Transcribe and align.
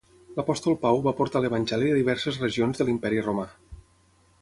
L'apòstol 0.37 0.77
Pau 0.85 1.01
va 1.09 1.13
portar 1.19 1.43
l'evangeli 1.43 1.91
a 1.91 1.99
diverses 1.99 2.43
regions 2.47 2.81
de 2.81 2.89
l'imperi 2.89 3.25
Romà. 3.29 3.47